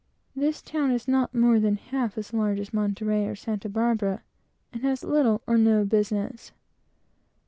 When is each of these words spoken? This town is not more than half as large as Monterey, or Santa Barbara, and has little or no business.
This 0.35 0.63
town 0.63 0.89
is 0.89 1.07
not 1.07 1.35
more 1.35 1.59
than 1.59 1.75
half 1.75 2.17
as 2.17 2.33
large 2.33 2.59
as 2.59 2.73
Monterey, 2.73 3.27
or 3.27 3.35
Santa 3.35 3.69
Barbara, 3.69 4.23
and 4.73 4.81
has 4.81 5.03
little 5.03 5.43
or 5.45 5.59
no 5.59 5.85
business. 5.85 6.51